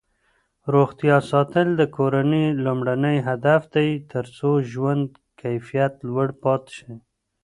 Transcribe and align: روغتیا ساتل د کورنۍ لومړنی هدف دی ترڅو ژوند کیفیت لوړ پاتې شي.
روغتیا 0.73 1.17
ساتل 1.31 1.67
د 1.79 1.81
کورنۍ 1.95 2.45
لومړنی 2.65 3.17
هدف 3.27 3.61
دی 3.75 3.89
ترڅو 4.11 4.51
ژوند 4.71 5.07
کیفیت 5.41 5.93
لوړ 6.07 6.27
پاتې 6.43 6.71
شي. 6.77 6.93